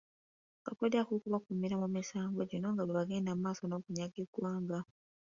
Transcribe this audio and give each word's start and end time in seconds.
Kakodyo 0.65 0.99
okubakuumira 1.15 1.75
mu 1.81 1.87
misango 1.95 2.39
gino 2.49 2.67
nga 2.73 2.83
bwe 2.85 2.97
bagenda 2.99 3.31
mu 3.35 3.41
maaso 3.45 3.63
n'okunyaga 3.67 4.17
eggwanga. 4.23 4.79